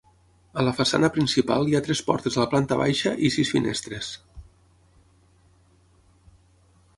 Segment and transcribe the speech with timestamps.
[0.59, 4.09] A la façana principal hi ha tres portes a la planta baixa i sis finestres.